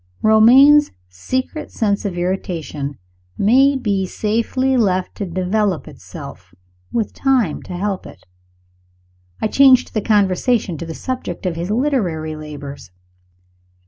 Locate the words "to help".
7.61-8.07